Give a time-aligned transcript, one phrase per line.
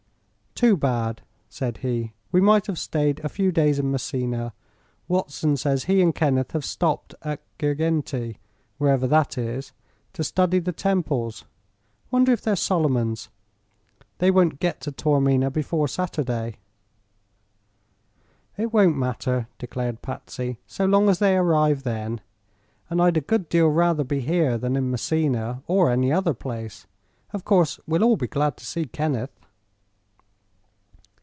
[0.53, 2.13] "Too bad," said he.
[2.31, 4.53] "We might have stayed a few days in Messina.
[5.07, 8.37] Watson says he and Kenneth have stopped at Girgenti
[8.77, 9.71] wherever that is
[10.13, 11.45] to study the temples.
[12.11, 13.29] Wonder if they're Solomon's?
[14.19, 16.57] They won't get to Taormina before Saturday."
[18.55, 22.21] "It won't matter," declared Patsy, "so long as they arrive then.
[22.87, 26.85] And I'd a good deal rather be here than in Messina, or any other place.
[27.33, 29.31] Of course we'll all be glad to see Kenneth."